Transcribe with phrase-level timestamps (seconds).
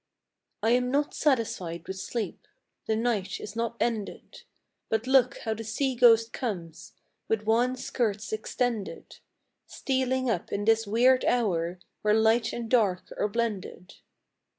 [0.63, 2.47] I am not satisfied with sleep,—
[2.87, 4.41] The night is not ended,
[4.89, 6.93] But look how the sea ghost comes,
[7.27, 9.19] With wan skirts extended,
[9.67, 13.97] Stealing up in this weird hour, Where light and dark are blended.